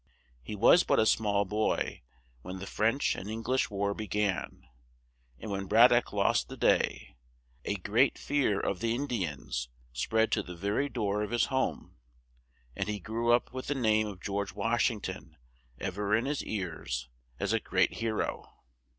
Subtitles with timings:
[0.41, 2.01] He was but a small boy
[2.41, 4.67] when the French and Eng lish War be gan,
[5.37, 7.17] and when Brad dock lost the day,
[7.65, 11.29] a great fear of the In di ans spread to the ver y door of
[11.29, 11.97] his home;
[12.75, 15.37] and he grew up with the name of George Wash ing ton
[15.77, 17.07] ev er in his ears,
[17.39, 18.47] as a great he ro.